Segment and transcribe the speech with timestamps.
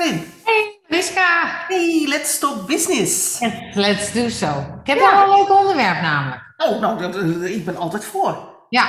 [0.00, 0.32] Karin.
[0.44, 1.64] Hey, Wiska.
[1.68, 3.40] Hey, let's talk business.
[3.74, 4.80] Let's do so.
[4.80, 5.10] Ik heb Ja.
[5.10, 6.42] wel een leuk onderwerp namelijk.
[6.56, 7.12] Oh, nou,
[7.44, 8.64] eh, ik ben altijd voor.
[8.68, 8.88] Ja.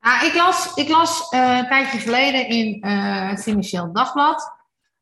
[0.00, 4.52] Ah, ik las, ik las eh, een tijdje geleden in eh, het Financieel Dagblad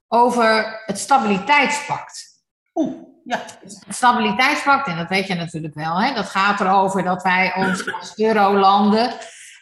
[0.09, 2.43] over het stabiliteitspact.
[2.75, 2.95] Oeh,
[3.25, 3.41] ja.
[3.61, 7.93] Het stabiliteitspact, en dat weet je natuurlijk wel, hè, dat gaat erover dat wij ons
[7.93, 9.13] als eurolanden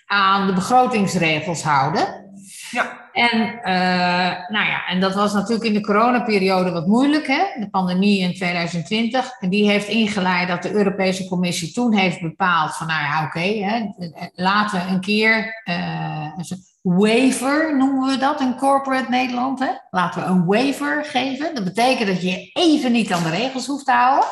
[0.06, 2.30] aan de begrotingsregels houden.
[2.70, 3.05] Ja.
[3.16, 7.42] En, eh, nou ja, en dat was natuurlijk in de coronaperiode wat moeilijk, hè?
[7.60, 9.30] de pandemie in 2020.
[9.40, 13.86] En die heeft ingeleid dat de Europese Commissie toen heeft bepaald van, nou ja, oké,
[14.34, 19.58] laten we een keer eh, een waiver, noemen we dat in corporate Nederland.
[19.58, 19.70] Hè?
[19.90, 21.54] Laten we een waiver geven.
[21.54, 24.28] Dat betekent dat je even niet aan de regels hoeft te houden.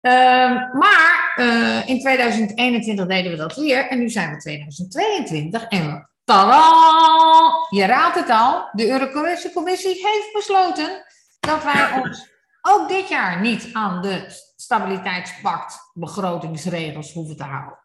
[0.00, 6.10] Ehm, maar eh, in 2021 deden we dat weer en nu zijn we 2022 en
[6.24, 7.66] Tadaa!
[7.70, 11.04] Je raadt het al, de Europese Commissie heeft besloten
[11.40, 12.30] dat wij ons
[12.62, 17.78] ook dit jaar niet aan de stabiliteitspact begrotingsregels hoeven te houden.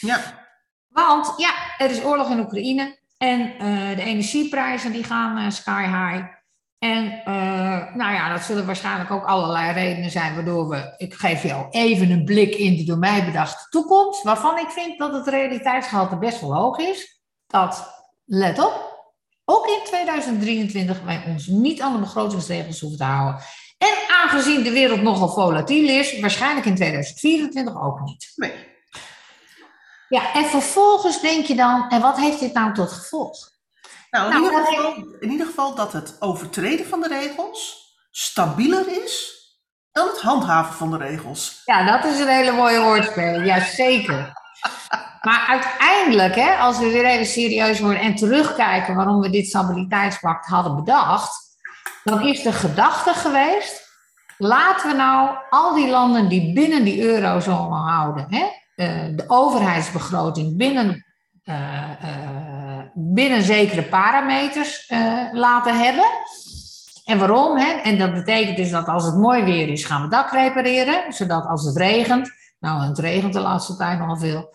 [0.00, 0.48] Ja.
[0.88, 5.82] Want ja, er is oorlog in Oekraïne en eh, de energieprijzen die gaan eh, sky
[5.82, 6.38] high.
[6.78, 11.42] En eh, nou ja, dat zullen waarschijnlijk ook allerlei redenen zijn waardoor we, ik geef
[11.42, 15.26] jou even een blik in de door mij bedachte toekomst, waarvan ik vind dat het
[15.26, 17.19] realiteitsgehalte best wel hoog is
[17.50, 18.90] dat, let op,
[19.44, 23.42] ook in 2023 wij ons niet aan de begrotingsregels hoeven te houden.
[23.78, 28.32] En aangezien de wereld nogal volatiel is, waarschijnlijk in 2024 ook niet.
[28.36, 28.68] Nee.
[30.08, 33.50] Ja, en vervolgens denk je dan, en wat heeft dit nou tot gevolg?
[34.10, 39.02] Nou, in, Nou, ieder geval, in ieder geval dat het overtreden van de regels stabieler
[39.04, 39.38] is
[39.92, 41.62] dan het handhaven van de regels.
[41.64, 44.39] Ja, dat is een hele mooie woordspeling, ja zeker.
[45.20, 50.46] Maar uiteindelijk, hè, als we weer even serieus worden en terugkijken waarom we dit stabiliteitspact
[50.46, 51.58] hadden bedacht,
[52.04, 53.88] dan is de gedachte geweest,
[54.38, 60.56] laten we nou al die landen die binnen die eurozone houden, hè, eh, de overheidsbegroting
[60.56, 61.04] binnen,
[61.44, 61.90] eh,
[62.94, 64.92] binnen zekere parameters
[65.32, 66.06] laten hebben.
[67.04, 67.58] En waarom?
[67.58, 67.72] Hè?
[67.72, 71.46] En dat betekent dus dat als het mooi weer is, gaan we dak repareren, zodat
[71.46, 74.50] als het regent, nou het regent de laatste tijd nogal veel,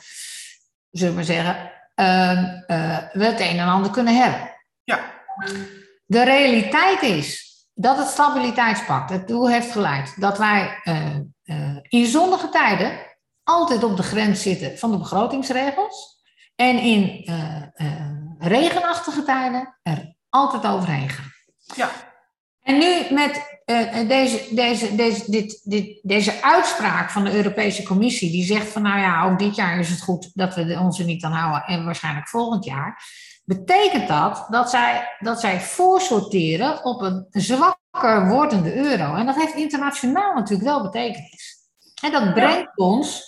[0.98, 4.56] zullen we maar zeggen, ehm, eh, we het een en ander kunnen hebben.
[4.84, 5.00] Ja.
[6.06, 12.50] De realiteit is dat het stabiliteitspact ertoe heeft geleid dat wij eh, eh, in zonnige
[12.50, 12.92] tijden
[13.44, 16.24] altijd op de grens zitten van de begrotingsregels
[16.56, 17.30] en in
[18.40, 21.32] regenachtige tijden er altijd overheen gaan.
[21.76, 21.90] Ja.
[22.62, 28.32] En nu met eh, deze, deze, deze, dit, dit, deze uitspraak van de Europese Commissie,
[28.32, 31.06] die zegt van nou ja, ook dit jaar is het goed dat we ons er
[31.06, 33.04] niet aan houden en waarschijnlijk volgend jaar,
[33.46, 39.16] betekent dat dat zij, dat zij voorsorteren op een zwakker wordende euro.
[39.16, 41.56] En dat heeft internationaal natuurlijk wel betekenis.
[42.04, 43.24] En dat brengt ons,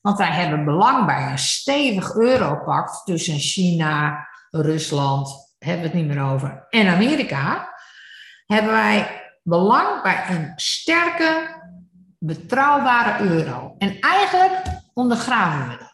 [0.00, 6.14] want wij hebben belang bij een stevig europact tussen China, Rusland, hebben we het niet
[6.14, 7.72] meer over, en Amerika
[8.46, 11.62] hebben wij belang bij een sterke,
[12.18, 13.74] betrouwbare euro.
[13.78, 14.62] En eigenlijk
[14.94, 15.92] ondergraven we dat.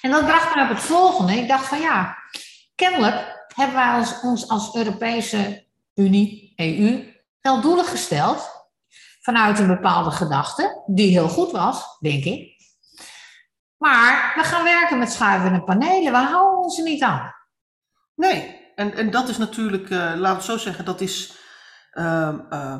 [0.00, 1.32] En dat bracht me op het volgende.
[1.32, 2.16] Ik dacht van ja,
[2.74, 8.50] kennelijk hebben wij ons, ons als Europese Unie, EU, wel doelen gesteld
[9.20, 12.56] vanuit een bepaalde gedachte, die heel goed was, denk ik.
[13.76, 16.12] Maar we gaan werken met schuivende panelen.
[16.12, 17.34] We houden ons er niet aan.
[18.14, 21.37] Nee, en, en dat is natuurlijk, eh laten we het zo zeggen, dat is,
[21.90, 22.74] ehm, eh,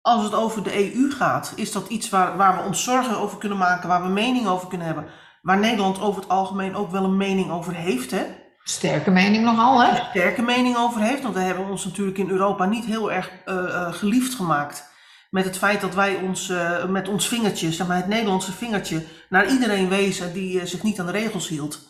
[0.00, 3.38] als het over de EU gaat, is dat iets waar, waar we ons zorgen over
[3.38, 5.06] kunnen maken, waar we mening over kunnen hebben,
[5.42, 8.24] waar Nederland over het algemeen ook wel een mening over heeft, hè?
[8.62, 9.90] Sterke mening nogal, hè?
[9.90, 13.30] Een sterke mening over heeft, want we hebben ons natuurlijk in Europa niet heel erg
[13.44, 14.88] eh, eh, geliefd gemaakt
[15.30, 16.52] met het feit dat wij ons
[16.88, 21.06] met ons vingertje, zeg maar het Nederlandse vingertje, naar iedereen wezen die zich niet aan
[21.06, 21.89] de regels hield.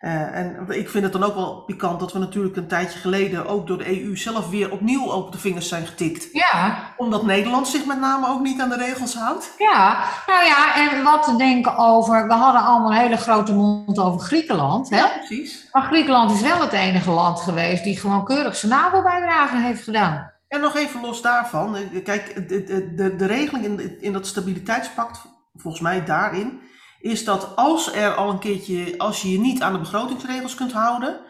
[0.00, 3.46] Eh, en ik vind het dan ook wel pikant dat we natuurlijk een tijdje geleden
[3.46, 6.28] ook door de EU zelf weer opnieuw op de vingers zijn getikt.
[6.32, 9.54] Ja, Omdat Nederland zich met name ook niet aan de regels houdt.
[9.58, 12.26] Ja, nou ja, en wat te denken over.
[12.26, 14.90] We hadden allemaal een hele grote mond over Griekenland.
[14.90, 15.04] Hè?
[15.18, 15.68] precies.
[15.72, 20.30] Maar Griekenland is wel het enige land geweest die gewoon keurig zijn NAVO-bijdrage heeft gedaan.
[20.48, 24.26] En nog even los daarvan, eh, kijk, de, de, de, de regeling in, in dat
[24.26, 25.20] stabiliteitspact,
[25.54, 26.60] volgens mij daarin,
[27.00, 30.72] is dat als er al een keertje, als je je niet aan de begrotingsregels kunt
[30.72, 31.20] houden,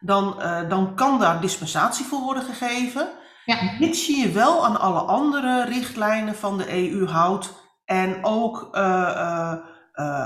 [0.00, 3.08] dan, eh, dan kan daar dispensatie voor worden gegeven.
[3.44, 3.56] Ja.
[3.78, 7.52] Mits je je wel aan alle andere richtlijnen van de EU houdt
[7.84, 9.52] en ook eh,
[9.92, 10.22] eh,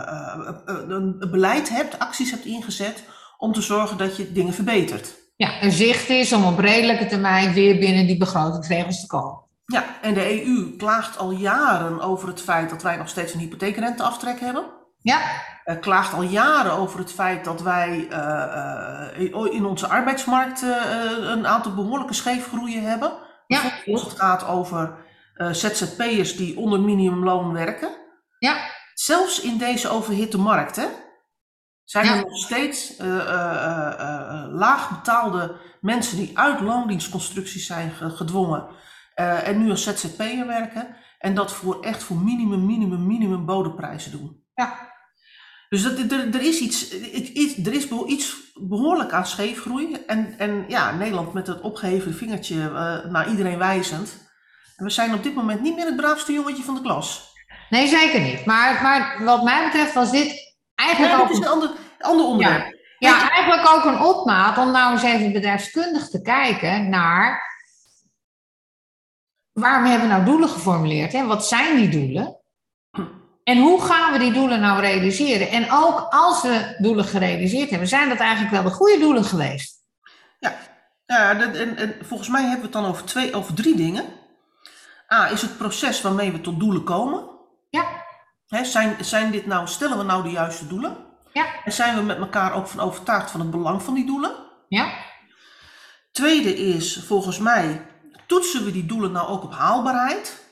[0.89, 3.05] een beleid hebt, acties hebt ingezet
[3.39, 5.19] om te zorgen dat je dingen verbetert.
[5.37, 9.39] Ja, een zicht is om op redelijke termijn weer binnen die begrotingsregels te komen.
[9.65, 13.41] Ja, en de EU klaagt al jaren over het feit dat wij nog steeds een
[13.41, 14.65] hypotheekrenteaftrek hebben.
[15.03, 20.63] Ja, Uh, klaagt al jaren over het feit dat wij uh, uh, in onze arbeidsmarkt
[21.21, 23.13] een aantal behoorlijke scheefgroeien hebben.
[23.47, 23.61] Ja.
[23.85, 24.97] Het gaat over
[25.51, 27.91] ZZP'ers die onder minimumloon werken.
[28.39, 28.57] ja,
[28.95, 30.87] Zelfs in deze overhitte markt hè,
[31.85, 32.15] zijn Ja.
[32.15, 32.97] er nog steeds
[34.51, 38.69] laag betaalde mensen die uit loondienstconstructies zijn ge- gedwongen
[39.15, 40.97] eh, en nu als ZZP'er werken.
[41.19, 44.40] En dat voor echt voor minimum, minimum, minimum bodemprijzen doen.
[44.61, 44.89] Ja.
[45.69, 46.91] Dus dat, er, er is iets,
[47.65, 50.05] er is iets behoorlijk aan scheefgroei.
[50.07, 54.29] En, en ja, Nederland met het opgeheven vingertje eh, naar iedereen wijzend.
[54.77, 57.29] En we zijn op dit moment niet meer het braafste jongetje van de klas.
[57.71, 58.45] Nee, zeker niet.
[58.45, 61.71] Maar, maar wat mij betreft was dit eigenlijk Ja, ook is een ander
[62.27, 62.79] onderwerp.
[62.99, 67.49] Ja, eigenlijk ook een opmaat om nou eens even bedrijfskundig te kijken naar
[69.53, 72.41] waarom hebben we nou doelen geformuleerd en wat zijn die doelen?
[73.51, 75.49] En hoe gaan we die doelen nou realiseren?
[75.51, 79.79] En ook als we doelen gerealiseerd hebben, zijn dat eigenlijk wel de goede doelen geweest?
[81.07, 84.05] Ja, dat- en, en volgens mij hebben we het dan over, twee, over drie dingen.
[85.13, 87.25] A, is het proces waarmee we tot doelen komen.
[87.71, 87.85] Ja,
[88.47, 90.97] Hè, zijn, zijn dit nou, stellen we nou de juiste doelen?
[91.33, 94.31] ja, En zijn we met elkaar ook van overtuigd van het belang van die doelen?
[94.69, 94.93] ja,
[96.13, 97.87] Tweede is, volgens mij,
[98.27, 100.49] toetsen we die doelen nou ook op haalbaarheid?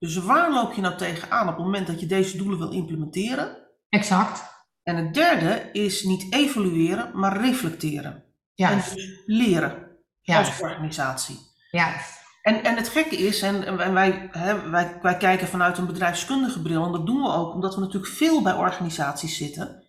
[0.00, 3.56] Dus waar loop je nou tegenaan op het moment dat je deze doelen wil implementeren?
[3.88, 4.48] exact.
[4.82, 8.24] En het derde is niet evalueren, maar reflecteren.
[8.54, 9.86] Juist, En dus leren
[10.20, 11.38] juist, als organisatie.
[11.70, 12.18] juist.
[12.42, 16.62] En, en het gekke is, en, en wij, hè, wij, wij kijken vanuit een bedrijfskundige
[16.62, 19.84] bril, en dat doen we ook omdat we natuurlijk veel bij organisaties zitten.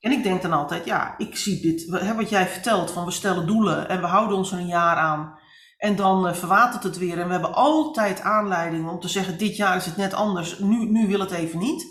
[0.00, 3.10] En ik denk dan altijd, ja, ik zie dit, hè, wat jij vertelt, van we
[3.10, 5.38] stellen doelen en we houden ons er een jaar aan.
[5.84, 9.56] En dan eh, verwatert het weer en we hebben altijd aanleiding om te zeggen, dit
[9.56, 11.86] jaar is het net anders, nu, nu wil het even niet.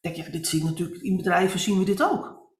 [0.00, 2.50] Denk je, ja, dit zie ik natuurlijk, in bedrijven zien we dit ook.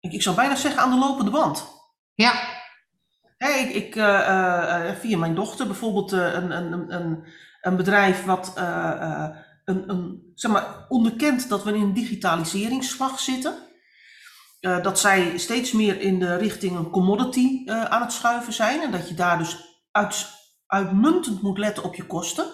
[0.00, 1.66] Ik, ik zou bijna zeggen aan de lopende band.
[2.14, 2.32] Ja,
[3.36, 7.24] Hè, ik, ik, eh, eh, via mijn dochter bijvoorbeeld een, een, een,
[7.60, 13.54] een bedrijf wat een, een, zeg maar, onderkent dat we in een digitaliseringsslag zitten.
[14.60, 18.80] Dat zij steeds meer in de richting een commodity aan het schuiven zijn.
[18.80, 19.65] En dat je daar dus
[19.96, 20.26] uit,
[20.66, 22.46] uitmuntend moet letten op je kosten.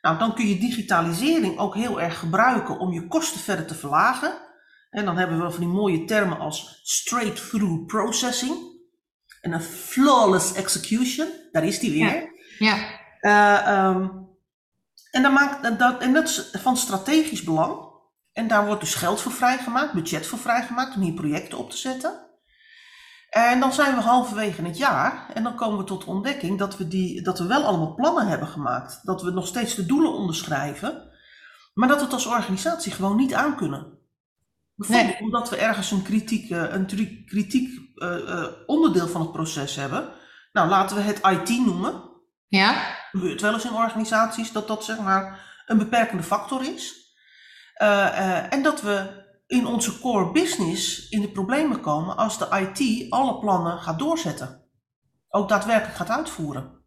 [0.00, 4.32] Nou, dan kun je digitalisering ook heel erg gebruiken om je kosten verder te verlagen.
[4.90, 8.56] En dan hebben we van die mooie termen als straight-through processing
[9.40, 11.28] en een flawless execution.
[11.52, 12.06] Daar is die weer.
[12.06, 12.76] ja,
[13.20, 14.08] Eh, ehm,
[15.10, 17.84] en, dan maakt, dat, en dat is van strategisch belang.
[18.32, 21.76] En daar wordt dus geld voor vrijgemaakt, budget voor vrijgemaakt om hier projecten op te
[21.76, 22.25] zetten.
[23.36, 26.76] En dan zijn we halverwege het jaar en dan komen we tot de ontdekking dat
[26.76, 29.00] we, die, dat we wel allemaal plannen hebben gemaakt.
[29.02, 31.10] Dat we nog steeds de doelen onderschrijven,
[31.74, 33.98] maar dat we het als organisatie gewoon niet aankunnen.
[34.74, 35.20] Bijvoorbeeld Nee.
[35.20, 36.86] omdat we ergens een kritiek, eh, een
[37.26, 40.08] kritiek eh, eh, onderdeel van het proces hebben.
[40.52, 42.02] Nou, laten we het IT noemen
[42.46, 42.72] ja,
[43.10, 47.04] gebeurt wel eens in organisaties dat dat zeg maar een beperkende factor is.
[48.50, 53.38] En dat we in onze core business in de problemen komen als de IT alle
[53.38, 54.64] plannen gaat doorzetten.
[55.28, 56.84] Ook daadwerkelijk gaat uitvoeren.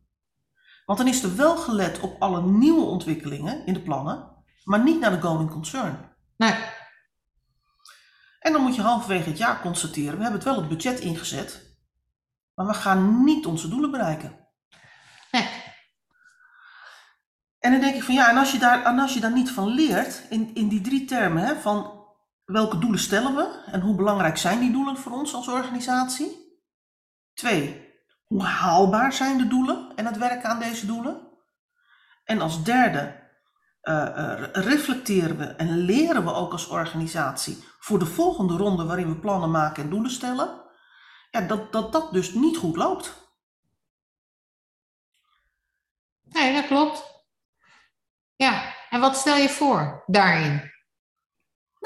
[0.85, 4.99] Want dan is er wel gelet op alle nieuwe ontwikkelingen in de plannen, maar niet
[4.99, 6.15] naar de going concern.
[6.37, 6.55] nee,
[8.39, 11.77] En dan moet je halverwege het jaar constateren, we hebben het wel het budget ingezet,
[12.53, 14.47] maar we gaan niet onze doelen bereiken.
[15.31, 15.47] nee,
[17.59, 19.51] En dan denk ik van ja, en als je daar, en als je daar niet
[19.51, 21.98] van leert, in, in die drie termen, hè, van
[22.51, 26.57] welke doelen stellen we en hoe belangrijk zijn die doelen voor ons als organisatie?
[27.33, 27.93] Twee,
[28.25, 31.27] hoe haalbaar zijn de doelen en het werken aan deze doelen?
[32.23, 33.29] En als derde,
[33.81, 39.09] eh, eh, reflecteren we en leren we ook als organisatie voor de volgende ronde waarin
[39.09, 40.61] we plannen maken en doelen stellen,
[41.31, 43.27] ja, dat, dat dat dus niet goed loopt.
[46.21, 47.03] nee, dat klopt.
[48.35, 50.78] Ja, en wat stel je voor daarin?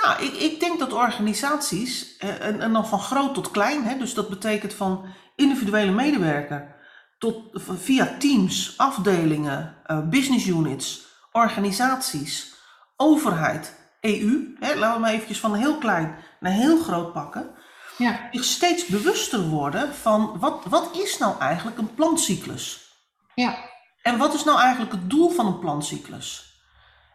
[0.04, 3.98] Nou, ik, ik denk dat organisaties, eh, en, en dan van groot tot klein, hè,
[3.98, 5.06] dus dat betekent van
[5.36, 6.76] individuele medewerker
[7.18, 12.54] tot via teams, afdelingen, eh, business units, organisaties,
[12.96, 17.50] overheid, EU, hè, laten we maar eventjes van heel klein naar heel groot pakken,
[17.98, 22.92] Ja, zich steeds bewuster worden van wat, wat is nou eigenlijk een plancyclus?
[23.36, 23.56] ja,
[24.02, 26.58] En wat is nou eigenlijk het doel van een plancyclus?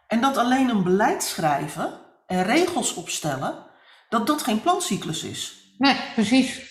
[0.07, 3.65] En dat alleen een beleid schrijven en regels opstellen,
[4.09, 5.73] dat dat geen plancyclus is.
[5.77, 6.67] nee, precies.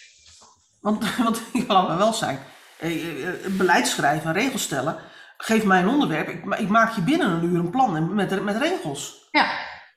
[0.80, 2.38] Want, want laten we wel zijn,
[2.78, 4.98] eh, eh, beleid schrijven en regels stellen.
[5.36, 8.56] Geef mij een onderwerp, ik, ik maak je binnen een uur een plan met, met
[8.56, 9.28] regels.
[9.30, 9.50] Ja.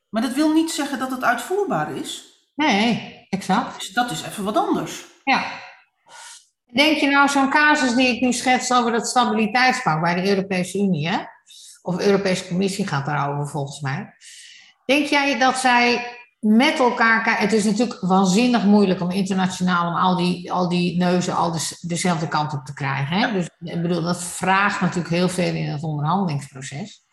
[0.10, 2.26] Maar dat wil niet zeggen dat het uitvoerbaar is.
[2.56, 3.80] Nee, exact.
[3.80, 5.06] Dus dat is even wat anders.
[5.24, 5.44] Ja.
[6.74, 10.78] Denk je nou zo'n casus die ik nu schets over dat stabiliteitspact bij de Europese
[10.78, 11.18] Unie, hè?
[11.82, 14.14] of de Europese Commissie gaat daarover volgens mij.
[14.92, 17.44] Denk jij dat zij met elkaar kijken?
[17.44, 21.78] Het is natuurlijk waanzinnig moeilijk om internationaal om al die, al die neuzen al de,
[21.82, 23.18] dezelfde kant op te krijgen.
[23.18, 23.32] Hè?
[23.32, 27.04] Dus ik bedoel, dat vraagt natuurlijk heel veel in het onderhandelingsproces.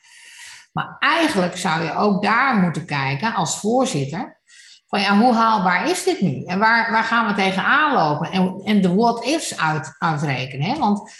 [0.73, 4.41] Maar eigenlijk zou je ook daar moeten kijken als voorzitter
[4.87, 6.45] van ja, hoe haalbaar is dit nu?
[6.45, 8.31] En waar, waar gaan we tegenaan lopen?
[8.31, 10.71] En, en de what-ifs uit, uitrekenen.
[10.71, 10.79] Hè?
[10.79, 11.13] Want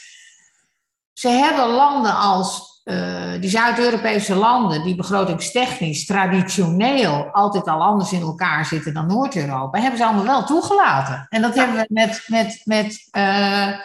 [1.13, 8.21] ze hebben landen als uh, die Zuid-Europese landen, die begrotingstechnisch traditioneel altijd al anders in
[8.21, 11.27] elkaar zitten dan Noord-Europa, hebben ze allemaal wel toegelaten.
[11.29, 13.79] En dat hebben we met, met, met uh,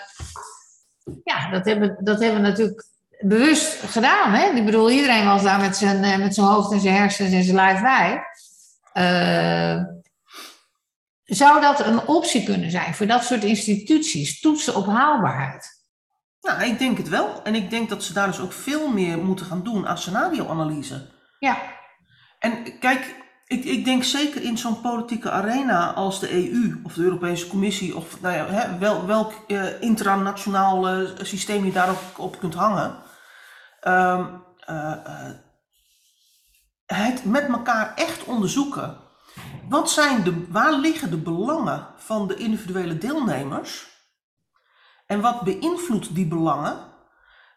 [1.24, 2.86] ja, dat hebben, dat hebben we natuurlijk
[3.20, 4.32] bewust gedaan.
[4.32, 4.50] Hè?
[4.50, 7.44] Ik bedoel, iedereen was daar met zijn, eh, met zijn hoofd en zijn hersens en
[7.44, 8.24] zijn lijf bij.
[8.94, 9.84] Uh,
[11.24, 14.40] zou dat een optie kunnen zijn voor dat soort instituties?
[14.40, 15.73] Toetsen op haalbaarheid?
[16.44, 17.44] Nou, ik denk het wel.
[17.44, 21.10] En ik denk dat ze daar dus ook veel meer moeten gaan doen aan scenario-analyse.
[21.40, 21.58] Ja.
[22.40, 23.16] En kijk,
[23.48, 27.96] ik, ik denk zeker in zo'n politieke arena als de EU of de Europese Commissie,
[27.96, 32.96] of nou ja, hè, wel, welk uh, internationaal uh, systeem je daarop op kunt hangen.
[33.84, 34.28] Uh,
[36.86, 38.98] het met elkaar echt onderzoeken.
[39.70, 43.93] Wat zijn de, waar liggen de belangen van de individuele deelnemers?
[45.06, 46.92] En wat beïnvloedt die belangen?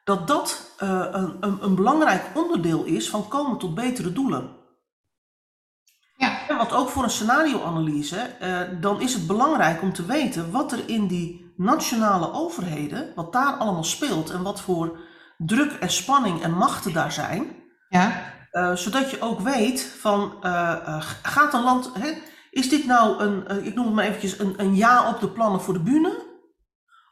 [0.05, 4.57] Dat dat uh, een, een, een, belangrijk onderdeel is van komen tot betere doelen.
[6.17, 6.49] Ja.
[6.49, 10.73] En wat ook voor een scenarioanalyse, uh, dan is het belangrijk om te weten wat
[10.73, 14.99] er in die nationale overheden, wat daar allemaal speelt en wat voor
[15.37, 17.57] druk en spanning en machten daar zijn.
[17.89, 18.35] Ja.
[18.53, 20.33] Uh, zodat je ook weet van,
[21.23, 22.13] gaat een land, hè,
[22.51, 25.61] is dit nou een, ik noem het maar eventjes, een, een ja op de plannen
[25.61, 26.26] voor de bühne?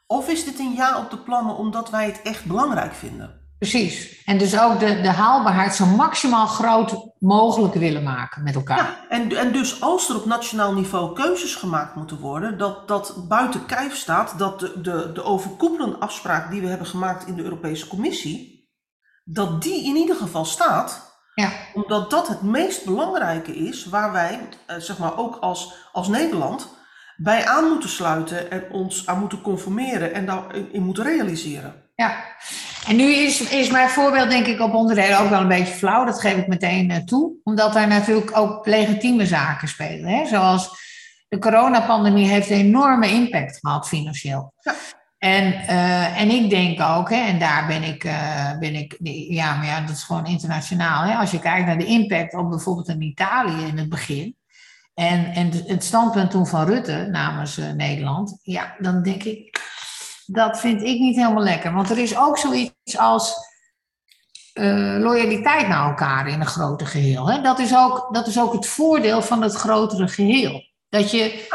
[0.07, 3.43] Of is dit een ja op de plannen omdat wij het echt belangrijk vinden?
[3.59, 4.23] Precies.
[4.25, 8.77] En dus ook de, de haalbaarheid zo maximaal groot mogelijk willen maken met elkaar.
[8.77, 13.27] Ja, en, en dus als er op nationaal niveau keuzes gemaakt moeten worden, dat, dat
[13.27, 17.43] buiten kijf staat dat de, de, de overkoepelende afspraak die we hebben gemaakt in de
[17.43, 18.69] Europese Commissie,
[19.23, 21.13] dat die in ieder geval staat.
[21.35, 21.51] Ja.
[21.73, 26.75] Omdat dat het meest belangrijke is waar wij, eh, zeg maar ook als, als Nederland,
[27.15, 31.83] bij aan moeten sluiten en ons aan moeten conformeren en daarin moeten realiseren.
[31.95, 32.15] Ja,
[32.87, 36.05] en nu is, is mijn voorbeeld denk ik op onderdelen ook wel een beetje flauw,
[36.05, 37.33] dat geef ik meteen uh, toe.
[37.43, 40.09] Omdat er natuurlijk ook legitieme zaken spelen.
[40.09, 40.25] Hè?
[40.25, 40.69] Zoals
[41.27, 44.53] de coronapandemie heeft een enorme impact gehad financieel.
[44.59, 44.73] Ja.
[45.17, 48.97] En, uh, en ik denk ook, hè, en daar ben ik, uh, ben ik,
[49.29, 51.03] ja, maar ja, dat is gewoon internationaal.
[51.03, 51.15] Hè?
[51.15, 54.35] Als je kijkt naar de impact op bijvoorbeeld in Italië in het begin.
[54.95, 59.61] En, en het standpunt toen van Rutte namens uh, Nederland, ja, dan denk ik,
[60.25, 61.73] dat vind ik niet helemaal lekker.
[61.73, 63.33] Want er is ook zoiets als
[64.53, 67.29] uh, loyaliteit naar elkaar in een groter geheel.
[67.29, 67.41] Hè?
[67.41, 70.63] Dat, is ook, dat is ook het voordeel van het grotere geheel.
[70.89, 71.47] Dat je,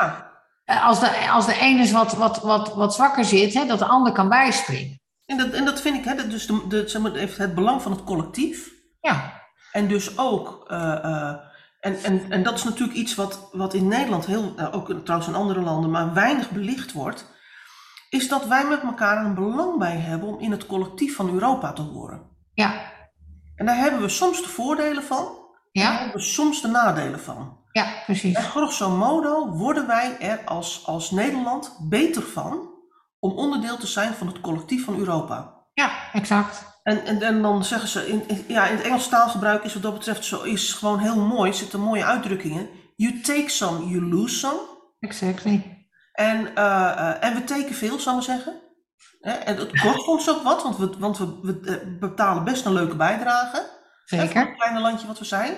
[0.66, 3.84] uh, als, de, als de ene wat, wat, wat, wat zwakker zit, hè, dat de
[3.84, 5.00] ander kan bijspringen.
[5.26, 7.82] En dat, en dat vind ik, hè, dat dus de, de, zeg maar, het belang
[7.82, 8.70] van het collectief.
[9.00, 9.42] Ja.
[9.72, 10.64] En dus ook.
[11.80, 15.36] En, en, en dat is natuurlijk iets wat, wat in Nederland, heel, ook trouwens in
[15.36, 17.26] andere landen, maar weinig belicht wordt.
[18.08, 21.72] Is dat wij met elkaar een belang bij hebben om in het collectief van Europa
[21.72, 22.22] te horen.
[22.54, 22.92] Ja.
[23.56, 25.38] En daar hebben we soms de voordelen van.
[25.72, 25.82] Ja.
[25.82, 27.58] Daar hebben we soms de nadelen van.
[27.72, 28.34] Ja, precies.
[28.34, 32.70] En grosso modo worden wij er als, als Nederland beter van
[33.18, 35.54] om onderdeel te zijn van het collectief van Europa.
[35.74, 36.69] Ja, exact.
[36.82, 39.82] En, en, en dan zeggen ze, in, in, ja, in het Engels taalgebruik is wat
[39.82, 42.68] dat betreft zo, is gewoon heel mooi, zitten mooie uitdrukkingen.
[42.96, 44.58] You take some, you lose some.
[45.00, 45.86] Exactly.
[46.12, 48.60] En, uh, uh, en we tekenen veel, zal ik zeggen.
[49.20, 49.32] Hè?
[49.32, 52.96] En het kost ons ook wat, want we, want we, we betalen best een leuke
[52.96, 53.66] bijdrage.
[54.04, 54.34] Zeker.
[54.34, 55.54] Hè, het kleine landje wat we zijn.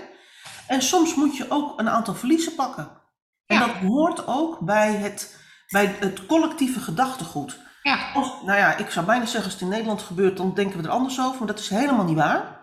[0.67, 3.01] En soms moet je ook een aantal verliezen pakken.
[3.47, 3.67] En Ja.
[3.67, 5.39] dat hoort ook bij het,
[5.69, 7.59] bij het collectieve gedachtegoed.
[7.83, 7.99] Ja.
[8.15, 10.85] Of, nou ja, ik zou bijna zeggen, als het in Nederland gebeurt, dan denken we
[10.87, 11.39] er anders over.
[11.39, 12.61] Maar dat is helemaal niet waar.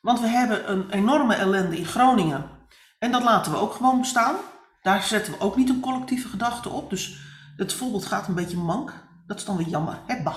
[0.00, 2.50] Want we hebben een enorme ellende in Groningen.
[2.98, 4.34] En dat laten we ook gewoon bestaan.
[4.82, 6.90] Daar zetten we ook niet een collectieve gedachte op.
[6.90, 7.16] Dus
[7.56, 8.92] het voorbeeld gaat een beetje mank.
[9.26, 9.98] Dat is dan weer jammer.
[10.24, 10.36] Bah.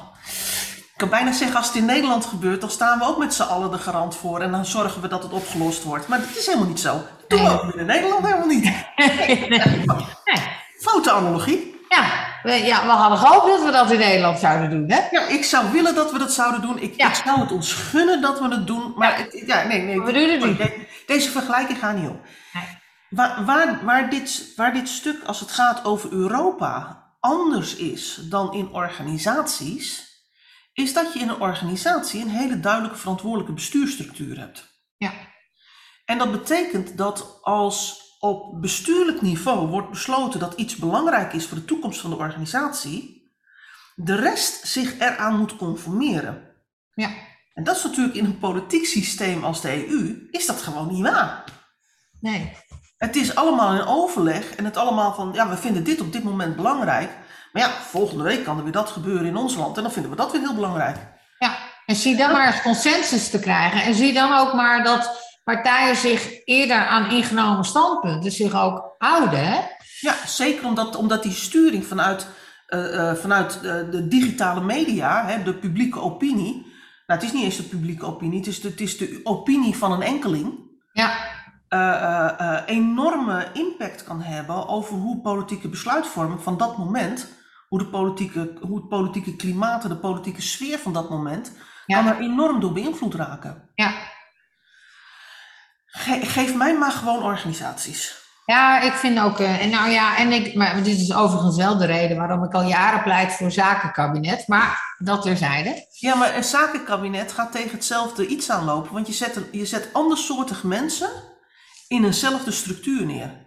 [0.75, 3.41] Ik kan bijna zeggen, als het in Nederland gebeurt, dan staan we ook met z'n
[3.41, 4.41] allen de garant voor.
[4.41, 6.07] En dan zorgen we dat het opgelost wordt.
[6.07, 6.93] Maar dat is helemaal niet zo.
[6.93, 7.53] Dat doen we Nee.
[7.57, 8.63] ook in Nederland helemaal niet.
[9.49, 9.61] nee.
[10.79, 11.75] Foute analogie.
[11.89, 15.01] Ja, we, ja, we hadden gehoopt dat we dat in Nederland zouden doen, hè?
[15.11, 16.79] Ja, ik zou willen dat we dat zouden doen.
[16.79, 17.07] Ik, Ja.
[17.07, 18.93] ik zou het ons gunnen dat we het doen.
[18.95, 20.01] Maar het- ja, nee, nee.
[20.01, 20.87] We doen het niet.
[21.05, 22.09] Deze vergelijking gaat niet.
[22.53, 22.63] Nee.
[23.09, 28.53] Waar, waar, waar, dit, waar dit stuk, als het gaat over Europa, anders is dan
[28.53, 30.05] in organisaties,
[30.73, 34.81] is dat je in een organisatie een hele duidelijke verantwoordelijke bestuurstructuur hebt.
[34.97, 35.11] Ja.
[36.05, 41.57] En dat betekent dat als op bestuurlijk niveau wordt besloten dat iets belangrijk is voor
[41.57, 43.31] de toekomst van de organisatie,
[43.95, 46.55] de rest zich eraan moet conformeren.
[46.93, 47.09] Ja.
[47.53, 51.03] En dat is natuurlijk in een politiek systeem als de EU, is dat gewoon niet
[51.03, 51.43] waar.
[52.19, 52.57] Nee.
[52.97, 56.23] Het is allemaal in overleg en het allemaal van, ja, we vinden dit op dit
[56.23, 57.09] moment belangrijk.
[57.51, 60.11] Maar ja, volgende week kan er weer dat gebeuren in ons land en dan vinden
[60.11, 60.97] we dat weer heel belangrijk.
[61.39, 63.81] Ja, en zie dan maar eens consensus te krijgen.
[63.81, 69.47] En zie dan ook maar dat partijen zich eerder aan ingenomen standpunten zich ook houden.
[69.47, 69.59] Hè?
[69.99, 72.27] Ja, zeker omdat, omdat die sturing vanuit,
[72.67, 73.61] eh, eh, vanuit eh,
[73.91, 76.53] de digitale media, hè, de publieke opinie.
[77.05, 79.77] Nou, het is niet eens de publieke opinie, het is de, het is de opinie
[79.77, 80.59] van een enkeling.
[80.93, 81.11] Ja,
[81.67, 87.27] eh, enorme impact kan hebben over hoe politieke besluitvorming van dat moment,
[87.67, 91.51] hoe, de politieke, hoe het politieke klimaat en de politieke sfeer van dat moment,
[91.85, 93.69] kan er enorm door beïnvloed raken.
[93.75, 94.15] ja.
[95.97, 98.15] Ge- geef mij maar gewoon organisaties.
[98.45, 99.39] ja, ik vind ook.
[99.39, 102.53] eh, en nou ja, en ik, maar dit is overigens wel de reden waarom ik
[102.53, 104.47] al jaren pleit voor zakenkabinet.
[104.47, 105.85] Maar dat terzijde.
[105.91, 109.89] Ja, maar een zakenkabinet gaat tegen hetzelfde iets aanlopen, want je zet, een, je zet
[109.93, 111.09] andersoortige mensen
[111.87, 113.45] in eenzelfde structuur neer.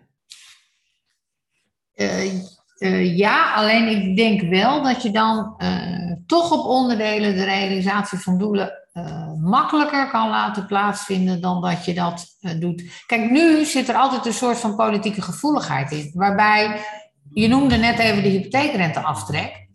[1.95, 2.35] Eh,
[2.79, 5.57] eh, ja, alleen ik denk wel dat je dan
[6.27, 11.95] toch op onderdelen de realisatie van doelen eh, makkelijker kan laten plaatsvinden dan dat je
[11.95, 13.05] dat eh, doet.
[13.07, 16.85] Kijk, nu zit er altijd een soort van politieke gevoeligheid in, waarbij
[17.31, 19.69] je noemde net even de hypotheekrenteaftrek.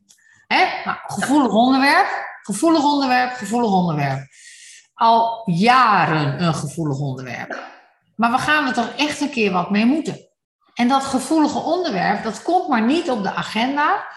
[0.48, 0.66] Hè?
[0.86, 2.08] Nou, gevoelig onderwerp,
[2.42, 4.28] gevoelig onderwerp, gevoelig onderwerp.
[4.94, 7.64] Al jaren een gevoelig onderwerp.
[8.16, 10.30] Maar we gaan er toch echt een keer wat mee moeten.
[10.74, 14.08] En dat gevoelige onderwerp, dat komt maar niet op de agenda,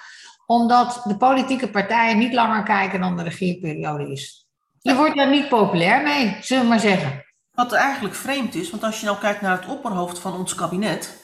[0.47, 4.48] omdat de politieke partijen niet langer kijken dan de regeerperiode is.
[4.89, 7.25] Je wordt daar niet populair mee, zullen we maar zeggen.
[7.53, 11.17] Wat eigenlijk vreemd is, want als je nou kijkt naar het opperhoofd van ons kabinet,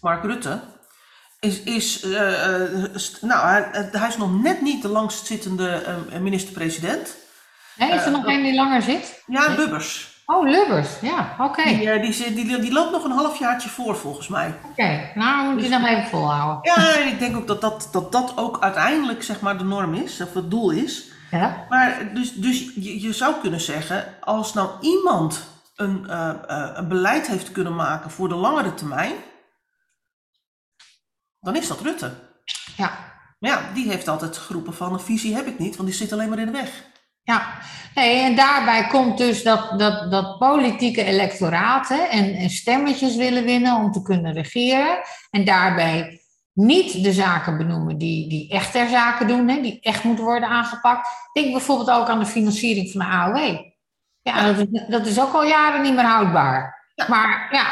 [0.00, 0.60] Mark Rutte,
[1.40, 5.82] is, is eh, eh, st- nou, hij, hij is nog net niet de langstzittende
[6.12, 7.16] eh, minister-president.
[7.76, 9.22] Nee, is er nog één die langer zit?
[9.26, 10.16] Ja, Lubbers.
[10.26, 11.62] Oh, Lubbers, ja, oké.
[11.64, 14.54] Die, eh, die, die, die loopt nog een halfjaartje voor, volgens mij.
[14.70, 16.58] Oké, nou moet je nog even volhouden.
[16.74, 20.20] Ja, ik denk ook dat dat, dat dat ook uiteindelijk zeg maar, de norm is,
[20.20, 21.16] of het doel is.
[21.30, 26.70] Ja, Maar dus, dus je, je zou kunnen zeggen, als nou iemand een, eh, eh,
[26.74, 29.14] een beleid heeft kunnen maken voor de langere termijn,
[31.40, 32.14] dan is dat Rutte.
[32.76, 33.06] ja.
[33.38, 36.12] Maar ja, die heeft altijd geroepen van een visie heb ik niet, want die zit
[36.12, 36.84] alleen maar in de weg.
[37.22, 37.58] Ja,
[37.94, 43.76] nee, en daarbij komt dus dat, dat, dat politieke electoraten en, en stemmetjes willen winnen
[43.76, 44.98] om te kunnen regeren.
[45.30, 46.22] En daarbij
[46.58, 50.48] niet de zaken benoemen die, die echt ter zaken doen, hè, die echt moeten worden
[50.48, 51.08] aangepakt.
[51.32, 53.58] Denk bijvoorbeeld ook aan de financiering van de AOW.
[54.22, 56.90] Ja, dat is, dat is ook al jaren niet meer houdbaar.
[56.94, 57.06] Ja.
[57.08, 57.66] Maar ja,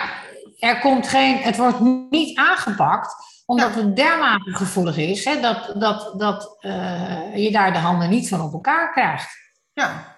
[0.68, 3.14] er komt geen, het wordt niet aangepakt
[3.46, 8.28] omdat het dermate gevoelig is hè, dat, dat, dat eh, je daar de handen niet
[8.28, 9.36] van op elkaar krijgt.
[9.72, 10.14] Ja.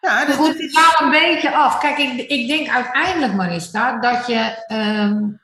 [0.00, 1.78] Ja, dat, goed, is, een beetje af.
[1.78, 4.64] Kijk, ik, ik denk uiteindelijk, Mariska, dat je.
[4.66, 5.40] ehm, eh,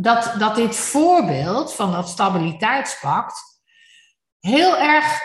[0.00, 3.42] dat, dat dit voorbeeld van dat stabiliteitspact
[4.40, 5.20] heel erg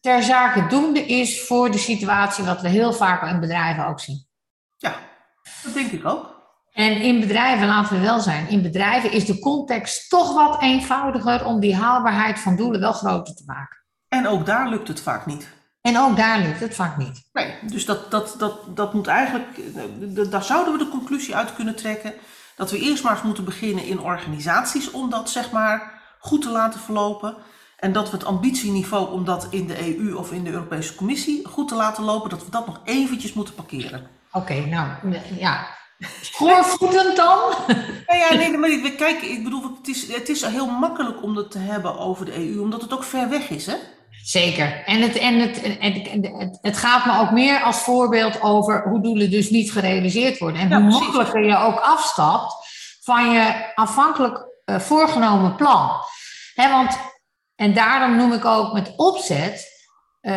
[0.00, 4.26] ter zake doende is voor de situatie wat we heel vaak in bedrijven ook zien.
[4.76, 4.94] ja,
[5.62, 6.32] dat denk ik ook.
[6.72, 11.44] En in bedrijven, laten we wel zijn, in bedrijven is de context toch wat eenvoudiger
[11.44, 13.78] om die haalbaarheid van doelen wel groter te maken.
[14.08, 15.48] En ook daar lukt het vaak niet.
[15.80, 17.28] En ook daar lukt het vaak niet.
[17.32, 21.54] Nee, dus dat, dat, dat, dat moet eigenlijk, eh, daar zouden we de conclusie uit
[21.54, 22.14] kunnen trekken
[22.56, 26.50] dat we eerst maar eens moeten beginnen in organisaties om dat zeg maar goed te
[26.50, 27.36] laten verlopen.
[27.76, 31.48] En dat we het ambitieniveau om dat in de EU of in de Europese Commissie
[31.48, 34.06] goed te laten lopen, dat we dat nog eventjes moeten parkeren.
[34.32, 34.88] Oké, nou
[35.38, 35.66] ja.
[36.20, 37.38] Schoorvoetend dan?
[38.06, 41.50] Nou ja, nee, maar kijk, ik bedoel, het is, het is heel makkelijk om het
[41.50, 43.76] te hebben over de EU, omdat het ook ver weg is, hè?
[44.24, 44.84] Zeker.
[44.84, 46.08] En, het, en het, het,
[46.38, 50.60] het, het gaat me ook meer als voorbeeld over hoe doelen dus niet gerealiseerd worden.
[50.60, 51.00] En Ja, hoe precies.
[51.00, 52.54] makkelijker je ook afstapt
[53.00, 55.90] van je afhankelijk eh, voorgenomen plan.
[56.54, 56.98] Hè, want,
[57.56, 59.72] en daarom noem ik ook met opzet
[60.20, 60.34] eh,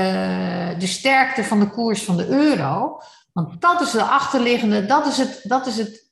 [0.79, 3.01] de sterkte van de koers van de euro.
[3.33, 6.06] Want dat is de achterliggende, dat is het, dat is het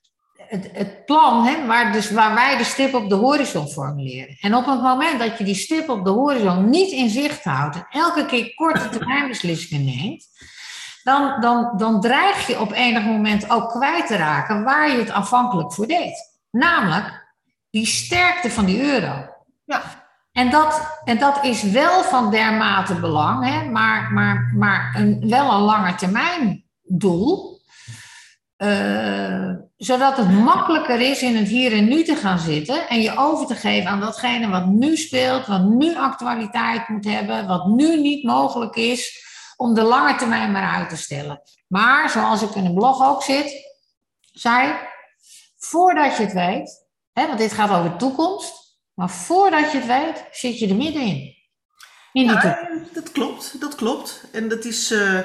[0.48, 4.38] het, het plan hè, waar, dus, waar wij de stip op de horizon formuleren.
[4.40, 7.76] En op het moment dat je die stip op de horizon niet in zicht houdt
[7.76, 10.28] en elke keer korte termijnbeslissingen neemt,
[11.04, 15.12] dan, dan, dan dreig je op enig moment ook kwijt te raken waar je het
[15.12, 16.34] afhankelijk voor deed.
[16.52, 17.26] Namelijk
[17.70, 19.26] die sterkte van die euro.
[19.66, 19.82] Ja.
[20.32, 25.54] En dat, en dat is wel van dermate belang, hè, maar, maar, maar een, wel
[25.54, 27.55] een lange termijn doel.
[28.66, 33.18] Uh, zodat het makkelijker is in het hier en nu te gaan zitten en je
[33.18, 38.02] over te geven aan datgene wat nu speelt, wat nu actualiteit moet hebben, wat nu
[38.02, 39.24] niet mogelijk is,
[39.56, 41.42] om de lange termijn maar uit te stellen.
[41.68, 43.54] Maar zoals ik in de blog ook zit,
[44.20, 44.74] zei,
[45.58, 48.54] voordat je het weet, hè, want dit gaat over de toekomst,
[48.94, 51.34] maar voordat je het weet, zit je er middenin.
[52.12, 54.24] In ja, dat klopt, dat klopt.
[54.32, 54.92] En dat is.
[54.92, 55.20] Uh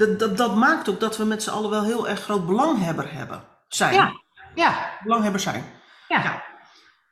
[0.00, 3.12] dat, dat, dat maakt ook dat we met z'n allen wel heel erg groot belanghebber
[3.12, 3.94] hebben, zijn.
[3.94, 4.12] Ja,
[4.54, 4.90] ja.
[5.02, 5.64] Belanghebber zijn.
[6.08, 6.22] Ja.
[6.22, 6.42] ja.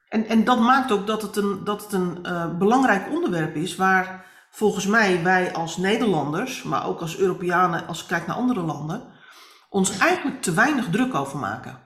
[0.08, 3.76] En, en dat maakt ook dat het een, dat het een uh, belangrijk onderwerp is
[3.76, 8.60] waar volgens mij wij als Nederlanders, maar ook als Europeanen, als ik kijk naar andere
[8.60, 9.02] landen,
[9.68, 11.78] ons eigenlijk te weinig druk over maken.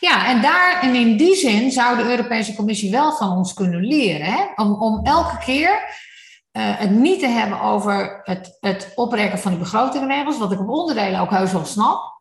[0.00, 3.80] Ja, en, daar, en in die zin zou de Europese Commissie wel van ons kunnen
[3.80, 4.26] leren.
[4.26, 4.44] Hè?
[4.56, 5.70] Om, om elke keer
[6.52, 10.68] uh, het niet te hebben over het, het oprekken van die begrotingregels, wat ik op
[10.68, 12.18] onderdelen ook heus wel snap.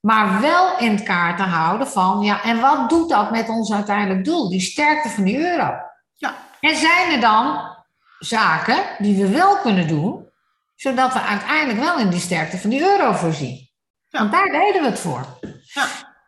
[0.00, 3.72] Maar wel in het kaart te houden van, ja, en wat doet dat met ons
[3.72, 4.48] uiteindelijk doel?
[4.48, 5.74] Die sterkte van die euro.
[6.14, 6.34] Ja.
[6.60, 7.76] En zijn er dan
[8.18, 10.28] zaken die we wel kunnen doen,
[10.74, 13.70] zodat we uiteindelijk wel in die sterkte van die euro voorzien?
[14.08, 14.18] Ja.
[14.18, 15.26] Want daar deden we het voor.
[15.62, 15.86] Ja.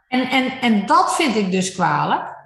[0.08, 2.36] En, en, en dat vind ik dus kwalijk,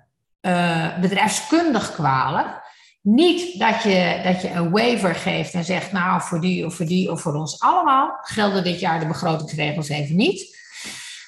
[0.41, 2.65] uh, bedrijfskundig kwalijk.
[3.09, 6.87] Niet dat je, dat je een waiver geeft en zegt, nou, voor die of voor
[6.87, 10.59] die of voor ons allemaal gelden dit jaar de begrotingsregels even niet.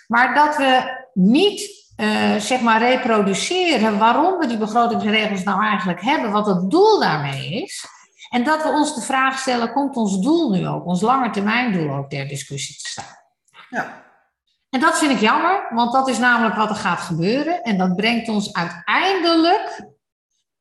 [0.06, 6.30] Maar dat we niet, uh, zeg maar, reproduceren waarom we die begrotingsregels nou eigenlijk hebben,
[6.30, 7.86] wat het doel daarmee is.
[8.30, 12.10] En dat we ons de vraag stellen, komt ons doel nu ook, ons langetermijndoel ook
[12.10, 13.16] ter discussie te staan?
[13.70, 14.04] Ja.
[14.70, 17.62] En dat vind ik jammer, want dat is namelijk wat er gaat gebeuren.
[17.62, 19.96] En dat brengt ons uiteindelijk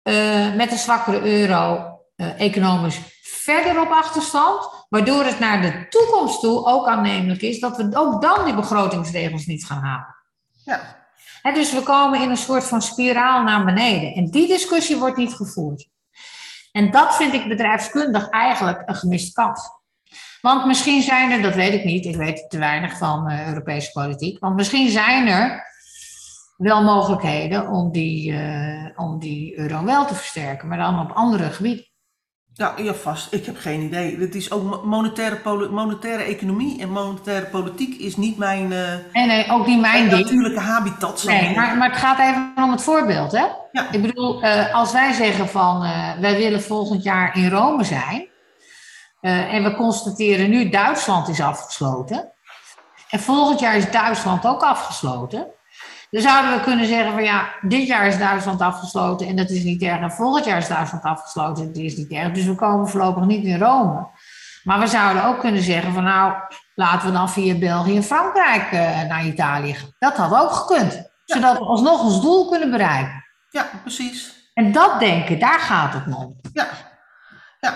[0.08, 4.86] uh, met een zwakkere euro uh, economisch verder op achterstand.
[4.90, 9.46] Waardoor het naar de toekomst toe ook aannemelijk is dat we ook dan die begrotingsregels
[9.46, 10.16] niet gaan halen.
[10.66, 10.96] Ja.
[11.42, 14.14] He, dus we komen in een soort van spiraal naar beneden.
[14.14, 15.88] En die discussie wordt niet gevoerd.
[16.72, 19.70] En dat vind ik bedrijfskundig eigenlijk een gemist kans.
[20.42, 23.92] Want misschien zijn er, dat weet ik niet, ik weet te weinig van uh, Europese
[23.92, 25.66] politiek, want misschien zijn er
[26.58, 31.44] wel mogelijkheden om die, uh, om die euro wel te versterken, maar dan op andere
[31.50, 31.86] gebieden.
[32.54, 33.34] Ja, ja, vast.
[33.34, 34.20] Ik heb geen idee.
[34.20, 38.72] Het is ook monetaire, monetaire economie en monetaire politiek is niet mijn.
[38.72, 40.22] Uh, nee, nee, ook niet mijn ding.
[40.22, 41.24] natuurlijke habitat.
[41.24, 43.46] Nee, maar, maar het gaat even om het voorbeeld, hè?
[43.72, 43.92] Ja.
[43.92, 45.80] Ik bedoel, uh, als wij zeggen van
[46.20, 48.28] wij willen volgend jaar in Rome zijn.
[49.22, 52.32] en we constateren nu Duitsland is afgesloten.
[53.10, 55.48] En volgend jaar is Duitsland ook afgesloten.
[56.10, 59.64] Dan zouden we kunnen zeggen van ja, dit jaar is Duitsland afgesloten en dat is
[59.64, 60.00] niet erg.
[60.00, 62.32] En volgend jaar is Duitsland afgesloten en dat is niet erg.
[62.32, 64.08] Dus we komen voorlopig niet in Rome.
[64.64, 66.34] Maar we zouden ook kunnen zeggen van nou,
[66.76, 69.90] laten we dan via België en Frankrijk uh, naar Italië gaan.
[70.00, 71.10] Dat had ook gekund.
[71.26, 73.26] Zodat we alsnog ons doel kunnen bereiken.
[73.50, 74.50] Ja, precies.
[74.54, 76.40] En dat denken, daar gaat het om.
[76.54, 76.68] Ja,
[77.60, 77.74] ja.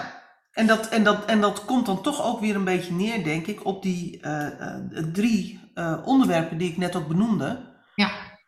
[0.52, 3.48] En dat, en, dat, en dat komt dan toch ook weer een beetje neer, denk
[3.48, 5.60] ik, op die uh, uh, drie
[6.04, 7.71] onderwerpen die ik net ook benoemde.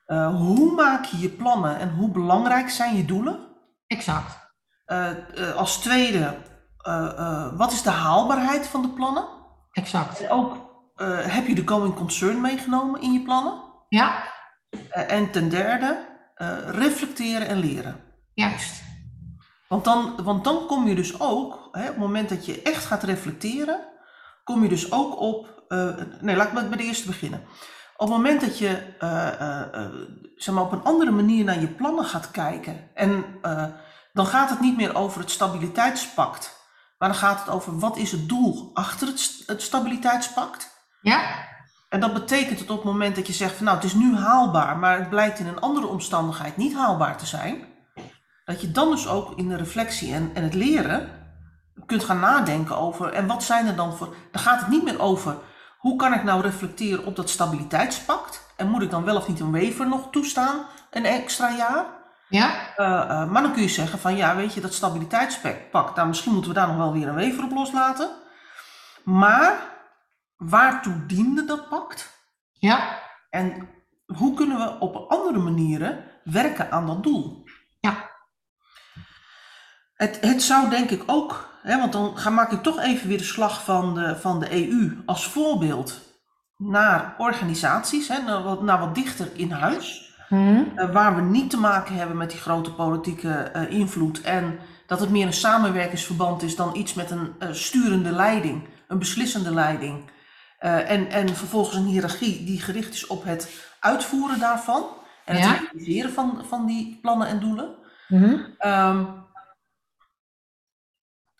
[0.07, 3.39] Uh, hoe maak je je plannen en hoe belangrijk zijn je doelen?
[3.87, 4.51] Exact.
[4.87, 6.37] Uh, uh, als tweede,
[7.57, 9.27] wat is de haalbaarheid van de plannen?
[9.71, 10.21] Exact.
[10.21, 10.57] En ook,
[11.05, 13.61] heb je de going concern meegenomen in je plannen?
[13.89, 14.23] Ja.
[14.89, 16.07] en ten derde,
[16.65, 17.99] reflecteren en leren.
[18.33, 18.83] Juist.
[19.67, 22.85] Want dan, want dan kom je dus ook, hè, op het moment dat je echt
[22.85, 23.79] gaat reflecteren,
[24.43, 25.63] kom je dus ook op,
[26.21, 27.41] nee laat ik met, met de eerste beginnen.
[27.97, 29.85] Op het moment dat je uh, uh,
[30.35, 33.25] zeg maar op een andere manier naar je plannen gaat kijken, en
[34.13, 36.55] dan gaat het niet meer over het stabiliteitspact,
[36.97, 40.87] maar dan gaat het over wat is het doel achter het, het stabiliteitspact.
[41.01, 41.51] Ja.
[41.89, 44.15] En dat betekent dat op het moment dat je zegt van nou het is nu
[44.15, 47.65] haalbaar, maar het blijkt in een andere omstandigheid niet haalbaar te zijn,
[48.45, 51.09] dat je dan dus ook in de reflectie en, en het leren
[51.85, 54.15] kunt gaan nadenken over en wat zijn er dan voor.
[54.31, 55.37] Dan gaat het niet meer over
[55.83, 58.53] hoe kan ik nou reflecteren op dat stabiliteitspact?
[58.55, 61.85] En moet ik dan wel of niet een waiver nog toestaan, een extra jaar?
[62.29, 62.49] Ja.
[62.77, 66.31] Uh, uh, maar dan kun je zeggen van ja, weet je, dat stabiliteitspact, nou misschien
[66.33, 68.09] moeten we daar nog wel weer een waiver op loslaten.
[69.03, 69.59] Maar
[70.35, 72.27] waartoe diende dat pact?
[72.51, 72.99] Ja.
[73.29, 73.69] En
[74.05, 77.43] hoe kunnen we op andere manieren werken aan dat doel?
[77.79, 78.09] Ja.
[79.93, 83.17] Het, het zou denk ik ook, hè, want dan ga, maak ik toch even weer
[83.17, 86.01] de slag van de, van de EU als voorbeeld
[86.57, 90.11] naar organisaties, hè, naar, wat, naar wat dichter in huis.
[90.29, 90.63] Mhm.
[90.75, 94.99] eh, waar we niet te maken hebben met die grote politieke eh, invloed en dat
[94.99, 100.11] het meer een samenwerkingsverband is dan iets met een eh, sturende leiding, een beslissende leiding.
[100.59, 104.83] En, en vervolgens een hiërarchie die gericht is op het uitvoeren daarvan
[105.25, 105.59] en het Ja.
[105.71, 107.75] realiseren van, van die plannen en doelen.
[108.07, 108.37] Mhm.
[108.57, 109.05] Ehm,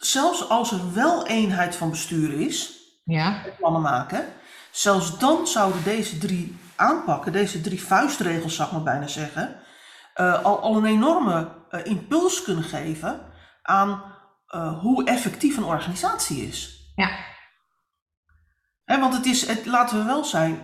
[0.05, 3.41] zelfs als er wel eenheid van bestuur is, Ja.
[3.57, 4.25] plannen maken.
[4.71, 9.59] Zelfs dan zouden deze drie aanpakken, deze drie vuistregels zou ik maar bijna zeggen,
[10.13, 13.21] eh, al, al een enorme eh, impuls kunnen geven
[13.61, 14.03] aan
[14.47, 16.91] eh, hoe effectief een organisatie is.
[16.95, 17.09] Ja.
[18.85, 20.59] Hè, want het is, het, laten we wel zijn,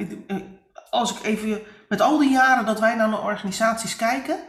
[0.89, 4.39] als ik even met al die jaren dat wij naar de organisaties kijken,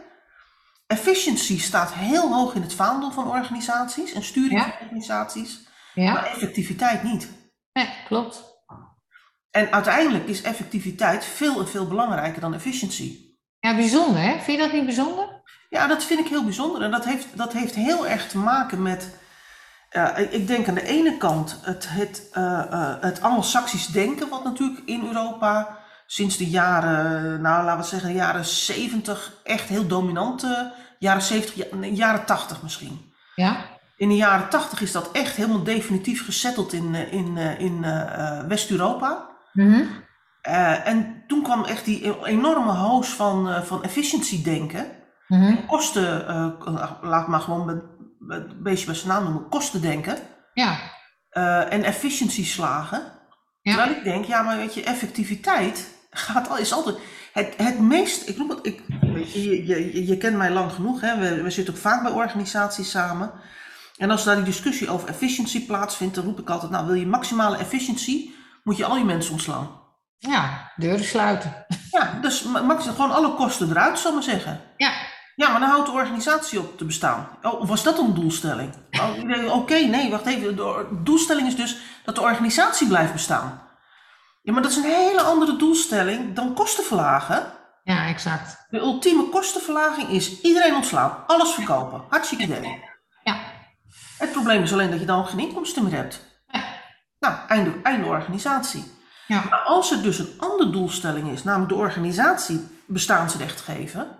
[0.91, 4.63] efficiency staat heel hoog in het vaandel van organisaties en sturing Ja.
[4.63, 5.59] van organisaties,
[5.93, 6.13] Ja.
[6.13, 7.27] maar effectiviteit niet.
[7.73, 8.43] Nee, klopt.
[9.51, 13.39] En uiteindelijk is effectiviteit veel en veel belangrijker dan efficiëntie.
[13.59, 14.31] Ja, bijzonder, hè?
[14.39, 15.41] Vind je dat niet bijzonder?
[15.69, 16.81] Ja, dat vind ik heel bijzonder.
[16.81, 19.19] En dat heeft, dat heeft heel erg te maken met.
[19.89, 24.29] ja, ik, ik denk aan de ene kant het, het, eh eh het Anglo-Saxisch denken,
[24.29, 25.77] wat natuurlijk in Europa
[26.11, 30.43] sinds de jaren, nou laten we zeggen, de jaren 70 echt heel dominant.
[30.43, 30.61] eh,
[30.99, 33.13] jaren 70, ja, nee, jaren 80 misschien.
[33.35, 33.65] Ja.
[33.97, 37.85] In de jaren 80 is dat echt helemaal definitief gesetteld in, eh, in, eh, in
[38.47, 39.29] West-Europa.
[40.41, 44.85] Eh, en toen kwam echt die enorme hoos van, eh van efficiency denken.
[45.27, 45.65] Mhm.
[45.67, 46.25] Kosten,
[47.01, 50.17] laat maar gewoon een beetje bij zijn naam noemen, kosten denken.
[50.53, 50.99] Ja.
[51.69, 53.01] en efficiency slagen.
[53.61, 53.75] Ja.
[53.75, 56.95] Terwijl ik denk, ja, maar weet je, effectiviteit gaat, al- is altijd
[57.33, 58.29] het, het meest.
[58.29, 58.81] Ik noem het, ik,
[59.33, 61.17] je, je, je, kent mij lang genoeg, hè?
[61.19, 63.31] We, we zitten ook vaak bij organisaties samen.
[63.97, 67.07] En als daar die discussie over efficiency plaatsvindt, dan roep ik altijd, nou, wil je
[67.07, 68.29] maximale efficiency,
[68.63, 69.79] moet je al je mensen ontslaan.
[70.17, 71.65] Ja, deuren sluiten.
[71.91, 74.61] Ja, dus maximaal gewoon alle kosten eruit, zal ik maar zeggen.
[74.77, 74.91] Ja.
[75.35, 77.27] Ja, maar dan houdt de organisatie op te bestaan.
[77.41, 78.73] Oh, was dat een doelstelling?
[78.91, 80.55] Oh, Oké, nee, wacht even.
[80.55, 83.61] De doelstelling is dus dat de organisatie blijft bestaan.
[84.41, 87.53] Ja, maar dat is een hele andere doelstelling dan kosten verlagen.
[87.83, 88.65] Ja, exact.
[88.69, 92.03] De ultieme kostenverlaging is iedereen ontslaan, alles verkopen.
[92.09, 92.83] Hartstikke idee.
[93.23, 93.39] Ja.
[94.17, 96.21] Het probleem is alleen dat je dan geen inkomsten meer hebt.
[96.47, 96.63] Ja.
[97.19, 98.99] Nou, einde, einde organisatie.
[99.27, 99.43] Ja.
[99.49, 104.19] Maar als er dus een andere doelstelling is, namelijk de organisatie bestaansrecht geven,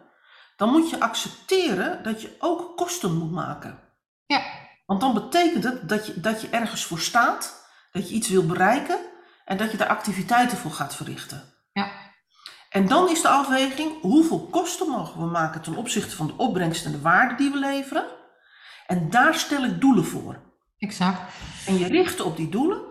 [0.55, 3.79] dan moet je accepteren dat je ook kosten moet maken.
[4.25, 4.41] Ja.
[4.85, 8.45] Want dan betekent het dat je, dat je ergens voor staat, dat je iets wil
[8.45, 8.97] bereiken
[9.51, 11.43] en dat je daar activiteiten voor gaat verrichten.
[11.73, 11.91] Ja.
[12.69, 16.85] En dan is de afweging, hoeveel kosten mogen we maken ten opzichte van de opbrengst
[16.85, 18.05] en de waarde die we leveren?
[18.87, 20.39] En daar stel ik doelen voor.
[20.77, 21.19] Exact.
[21.65, 22.81] En je richten op die doelen,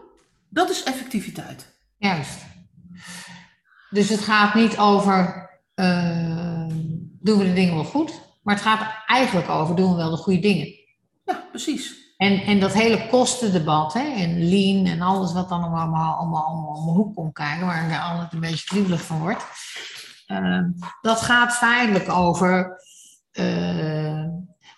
[0.49, 1.77] dat is effectiviteit.
[1.99, 2.39] Juist.
[3.91, 6.67] Dus het gaat niet over eh,
[7.21, 10.17] doen we de dingen wel goed, maar het gaat eigenlijk over doen we wel de
[10.17, 10.75] goede dingen.
[11.25, 12.00] Ja, precies.
[12.21, 16.75] En, en dat hele kostendebat hè, en lean en alles wat dan allemaal, allemaal, allemaal,
[16.75, 19.43] om de hoek komt kijken, waar ik altijd een beetje kriebelig van word.
[20.27, 20.59] eh,
[21.01, 22.83] dat gaat feitelijk over
[23.31, 24.25] eh,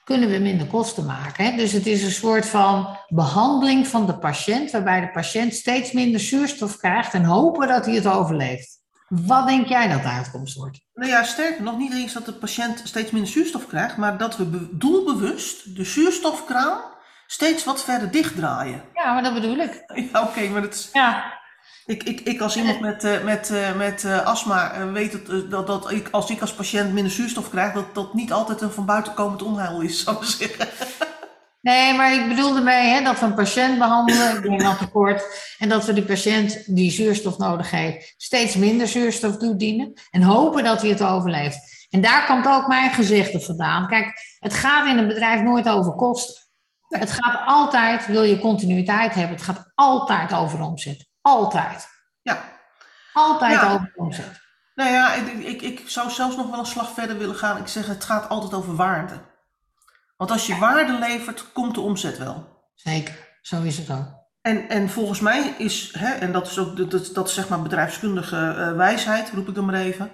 [0.04, 1.44] kunnen we minder kosten maken.
[1.44, 1.56] Hè?
[1.56, 6.20] Dus het is een soort van behandeling van de patiënt, waarbij de patiënt steeds minder
[6.20, 8.80] zuurstof krijgt en hopen dat hij het overleeft.
[9.08, 10.80] Wat denk jij dat de uitkomst wordt?
[10.94, 14.36] Nou ja, sterker nog, niet eens dat de patiënt steeds minder zuurstof krijgt, maar dat
[14.36, 16.90] we be- doelbewust de zuurstofkraan
[17.32, 18.82] steeds wat verder dichtdraaien.
[18.94, 19.82] Ja, maar dat bedoel ik.
[20.12, 21.40] Ja, oké, maar dat is, Ja,
[21.86, 25.36] ik, ik, ik als iemand met, eh, met, eh, met eh, astma eh, weet eh,
[25.50, 28.70] dat, dat ik, als ik als patiënt minder zuurstof krijg, dat dat niet altijd een
[28.70, 30.68] van buiten komend onheil is, zou ik zeggen.
[31.60, 35.22] Nee, maar ik bedoelde mee hè, dat we een patiënt behandelen, ik denk aan tekort,
[35.58, 40.64] en dat we die patiënt die zuurstof nodig heeft, steeds minder zuurstof toedienen en hopen
[40.64, 41.86] dat hij het overleeft.
[41.90, 43.86] En daar komt ook mijn gezegde vandaan.
[43.88, 46.42] Kijk, het gaat in een bedrijf nooit over kosten.
[47.00, 51.08] Het gaat altijd, wil je continuïteit hebben, het gaat altijd over omzet.
[51.20, 51.88] Altijd.
[52.22, 52.38] Ja.
[53.12, 53.72] Altijd Ja.
[53.72, 54.40] over omzet.
[54.74, 57.56] Nou ja, ik, ik, ik zou zelfs nog wel een slag verder willen gaan.
[57.56, 59.14] Ik zeg, het gaat altijd over waarde.
[60.16, 62.62] Want als je waarde levert, komt de omzet wel.
[62.74, 64.20] Zeker, zo is het ook.
[64.42, 67.48] En, en volgens mij is, hè, en dat is ook dat, dat, dat is zeg
[67.48, 70.10] maar bedrijfskundige eh, wijsheid, roep ik dan maar even.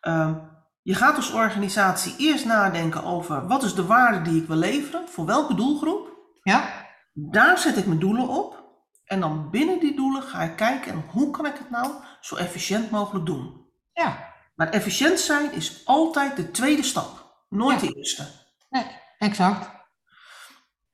[0.00, 0.34] Ehm,
[0.82, 5.08] je gaat als organisatie eerst nadenken over wat is de waarde die ik wil leveren,
[5.08, 6.11] voor welke doelgroep.
[6.42, 6.86] Ja?
[7.12, 8.60] Daar zet ik mijn doelen op.
[9.04, 12.36] En dan binnen die doelen ga ik kijken en hoe kan ik het nou zo
[12.36, 13.66] efficiënt mogelijk doen.
[13.92, 14.30] Ja.
[14.54, 17.86] Maar efficiënt zijn is altijd de tweede stap, nooit Ja.
[17.86, 18.26] de eerste.
[18.70, 18.86] Nee,
[19.18, 19.70] exact.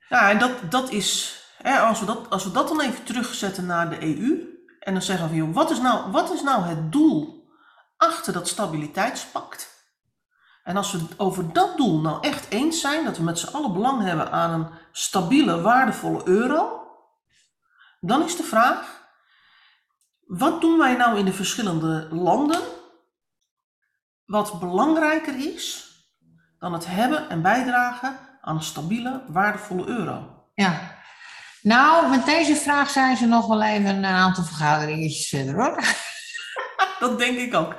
[0.09, 3.67] Ja, en dat, dat is, hè, als, we dat, als we dat dan even terugzetten
[3.67, 6.93] naar de EU en dan zeggen we, joh, wat, is nou, wat is nou het
[6.93, 7.49] doel
[7.97, 9.78] achter dat stabiliteitspact?
[10.69, 13.73] En als we over dat doel nou echt eens zijn, dat we met z'n allen
[13.73, 16.87] belang hebben aan een stabiele, waardevolle euro,
[18.01, 19.03] dan is de vraag,
[20.27, 22.61] wat doen wij nou in de verschillende landen
[24.25, 25.89] wat belangrijker is
[26.59, 30.45] dan het hebben en bijdragen aan een stabiele, waardevolle euro?
[30.55, 30.97] Ja.
[31.63, 35.85] Nou, met deze vraag zijn ze nog wel even een aantal vergaderingetjes verder hoor.
[37.01, 37.77] Dat denk ik ook.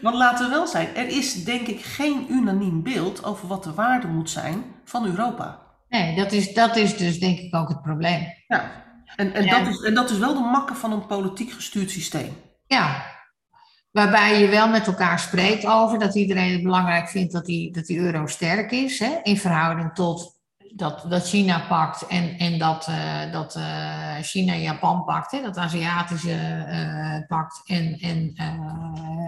[0.00, 3.74] Want laten we wel zijn, er is denk ik geen unaniem beeld over wat de
[3.74, 5.58] waarde moet zijn van Europa.
[5.88, 8.26] Nee, dat is, dat is dus denk ik ook het probleem.
[8.46, 8.70] Ja.
[9.16, 9.58] En, en, Ja.
[9.58, 12.36] Dat is, en dat is wel de makke van een politiek gestuurd systeem.
[12.66, 13.02] Ja.
[13.90, 17.86] Waarbij je wel met elkaar spreekt over dat iedereen het belangrijk vindt dat die, dat
[17.86, 18.98] die euro sterk is.
[18.98, 20.39] Hè, in verhouding tot
[20.74, 25.30] dat, dat China pakt en, en dat, eh, dat eh, China Japan pakt.
[25.30, 28.34] Hè, dat Aziatische eh, pakt en, en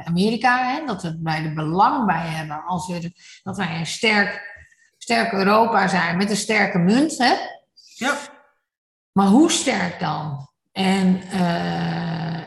[0.04, 0.72] Amerika.
[0.72, 4.40] Hè, dat we bij er belang bij hebben als we, dat wij een sterk,
[4.98, 7.18] sterk Europa zijn met een sterke munt.
[7.18, 7.34] Hè,
[7.94, 8.16] Ja,
[9.12, 10.50] maar hoe sterk dan?
[10.72, 11.22] En,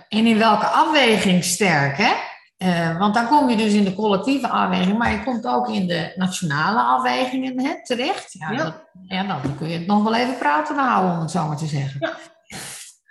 [0.09, 1.97] en in welke afweging sterk?
[1.97, 2.13] Hè?
[2.57, 5.87] Eh, want dan kom je dus in de collectieve afweging, maar je komt ook in
[5.87, 8.33] de nationale afwegingen hè, terecht.
[8.33, 8.63] Ja, Ja.
[8.63, 11.57] Dat, ja, dan kun je het nog wel even praten houden, om het zo maar
[11.57, 11.99] te zeggen.
[11.99, 12.13] Ja.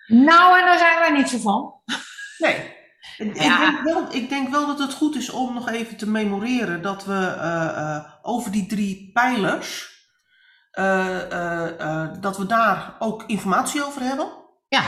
[0.06, 1.74] Nou, en daar zijn wij niet zo van.
[2.38, 2.72] nee.
[3.16, 6.82] Ik, denk wel, ik denk wel dat het goed is om nog even te memoreren
[6.82, 9.92] dat we eh, eh, over die drie pijlers,
[12.20, 14.26] dat we daar ook informatie over hebben.
[14.68, 14.82] Ja,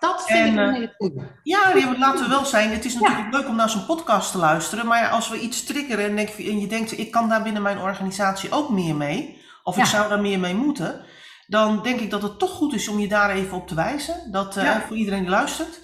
[0.00, 1.22] dat vind En, ik een eh, hele goede.
[1.42, 2.70] Ja, die- laten we wel zijn.
[2.70, 4.86] Het is natuurlijk leuk om naar zo'n podcast te luisteren.
[4.86, 7.62] Maar ja, als we iets triggeren en, denk, en je denkt, ik kan daar binnen
[7.62, 9.42] mijn organisatie ook meer mee.
[9.62, 9.88] Of ik Ja.
[9.88, 11.04] zou daar meer mee moeten.
[11.46, 14.28] Dan denk ik dat het toch goed is om je daar even op te wijzen.
[14.32, 14.80] Dat eh, Ja.
[14.86, 15.80] voor iedereen die luistert.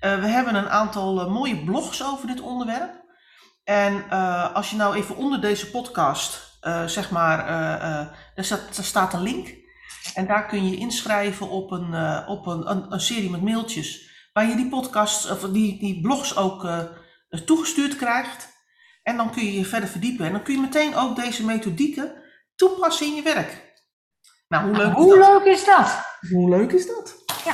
[0.00, 3.00] Eh, we hebben een aantal mooie blogs over dit onderwerp.
[3.64, 4.10] En
[4.54, 7.46] als je nou even onder deze podcast, zeg maar,
[8.34, 9.60] er, staat, er staat een link.
[10.14, 14.10] En daar kun je inschrijven op een, eh, op een, een, een serie met mailtjes.
[14.32, 16.80] Waar je die podcasts, of die, die blogs ook eh,
[17.44, 18.48] toegestuurd krijgt.
[19.02, 20.26] En dan kun je je verder verdiepen.
[20.26, 22.12] En dan kun je meteen ook deze methodieken
[22.54, 23.70] toepassen in je werk.
[24.48, 25.28] Nou, hoe leuk is Hoe dat?
[25.28, 26.04] leuk is dat?
[26.30, 27.14] Hoe leuk is dat?
[27.44, 27.52] Ja.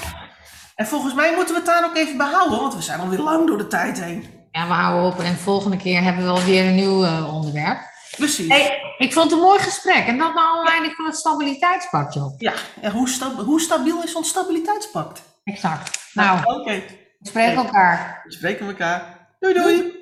[0.74, 3.46] En volgens mij moeten we het daar ook even behouden, want we zijn alweer lang
[3.46, 4.26] door de tijd heen.
[4.50, 7.80] Ja, we houden op en volgende keer hebben we alweer een nieuw eh, onderwerp.
[8.16, 8.48] Precies.
[8.48, 10.06] Hey, ik vond het een mooi gesprek.
[10.06, 12.34] En dat naar aanleiding van het stabiliteitspact, joh.
[12.38, 13.08] Ja, en hoe,
[13.44, 15.22] hoe stabiel is ons stabiliteitspact?
[15.44, 15.98] Exact.
[16.12, 16.82] Nou, Oké,
[17.18, 18.20] we spreken elkaar.
[18.24, 19.26] we spreken elkaar.
[19.40, 19.97] Doei doei!